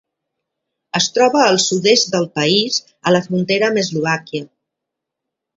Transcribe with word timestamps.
Es 0.99 1.09
troba 1.17 1.43
al 1.49 1.59
sud-est 1.65 2.09
del 2.15 2.25
país, 2.39 2.81
a 3.11 3.13
la 3.17 3.23
frontera 3.29 3.71
amb 3.71 3.83
Eslovàquia. 3.83 4.49